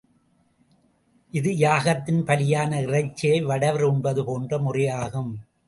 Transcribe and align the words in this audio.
இது 1.33 1.51
யாகத்தில் 1.57 2.23
பலியான 2.23 2.81
இறைச்சியை 2.81 3.41
வடவர் 3.41 3.83
உண்பது 3.83 4.23
போன்ற 4.25 4.59
முறையாகும். 4.59 5.31